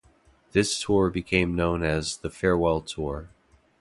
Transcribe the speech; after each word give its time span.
This 0.53 0.81
tour 0.81 1.11
became 1.11 1.55
known 1.55 1.83
as 1.83 2.17
the 2.17 2.31
Farewell 2.31 2.81
Tour. 2.81 3.29